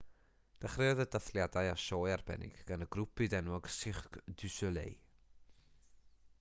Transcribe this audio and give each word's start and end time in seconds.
dechreuodd 0.63 1.01
y 1.03 1.05
dathliadau 1.15 1.69
â 1.73 1.75
sioe 1.83 2.15
arbennig 2.15 2.57
gan 2.71 2.87
y 2.87 2.89
grŵp 2.97 3.13
byd-enwog 3.21 3.69
cirque 3.77 4.25
du 4.43 4.53
soleil 4.57 4.99